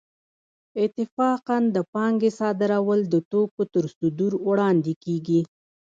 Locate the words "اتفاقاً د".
0.85-1.77